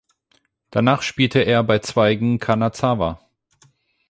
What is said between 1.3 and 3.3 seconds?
er bei Zweigen Kanazawa.